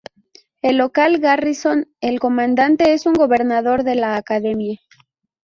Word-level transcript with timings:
El 0.63 0.77
local 0.79 1.19
garrison 1.19 1.87
el 2.01 2.19
comandante 2.19 2.93
es 2.93 3.05
un 3.05 3.13
gobernador 3.13 3.83
de 3.83 3.93
la 3.93 4.15
academia. 4.15 4.79